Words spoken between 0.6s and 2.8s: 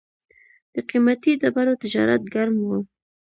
د قیمتي ډبرو تجارت ګرم و